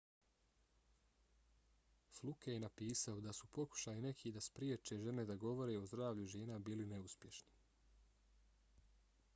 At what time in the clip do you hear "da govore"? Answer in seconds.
5.33-5.77